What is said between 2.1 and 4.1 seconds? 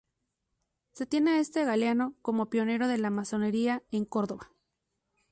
como pionero de la masonería en